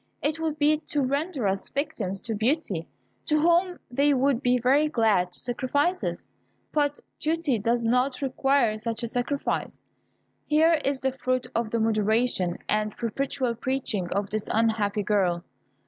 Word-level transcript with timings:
It 0.19 0.39
would 0.39 0.57
be 0.57 0.77
to 0.87 1.03
render 1.03 1.47
us 1.47 1.69
victims 1.69 2.19
to 2.21 2.33
Beauty, 2.33 2.87
to 3.27 3.39
whom 3.39 3.77
they 3.91 4.15
would 4.15 4.41
be 4.41 4.57
very 4.57 4.87
glad 4.87 5.31
to 5.31 5.39
sacrifice 5.39 6.03
us; 6.03 6.31
but 6.71 6.99
duty 7.19 7.59
does 7.59 7.85
not 7.85 8.19
require 8.19 8.79
such 8.79 9.03
a 9.03 9.07
sacrifice. 9.07 9.85
Here 10.47 10.81
is 10.83 11.01
the 11.01 11.11
fruit 11.11 11.45
of 11.53 11.69
the 11.69 11.79
moderation 11.79 12.57
and 12.67 12.97
perpetual 12.97 13.53
preaching 13.53 14.07
of 14.09 14.31
this 14.31 14.49
unhappy 14.51 15.03
girl! 15.03 15.43